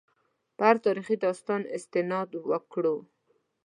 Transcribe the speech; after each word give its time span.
په 0.55 0.61
هر 0.69 0.77
تاریخي 0.85 1.15
داستان 1.25 1.61
استناد 1.77 2.29
وکړو. 2.49 2.95